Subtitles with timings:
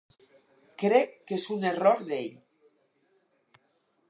[0.83, 2.35] Crec que és un error d’ell.